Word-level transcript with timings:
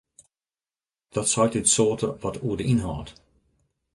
Dat 1.15 1.27
seit 1.33 1.57
út 1.59 1.67
soarte 1.75 2.07
wat 2.21 2.39
oer 2.45 2.57
de 2.59 2.65
ynhâld. 2.73 3.09